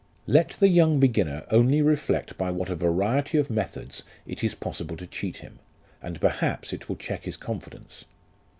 "Let 0.25 0.49
the 0.53 0.67
young 0.67 0.99
beginner 0.99 1.45
only 1.51 1.79
reflect 1.83 2.35
by 2.35 2.49
what 2.49 2.71
a 2.71 2.75
variety 2.75 3.37
of 3.37 3.51
methods 3.51 4.01
it 4.25 4.43
is 4.43 4.55
possible 4.55 4.97
to 4.97 5.05
cheat 5.05 5.37
him, 5.37 5.59
and 6.01 6.19
perhaps 6.19 6.73
it 6.73 6.89
will 6.89 6.95
check 6.95 7.25
his 7.25 7.37
confidence. 7.37 8.05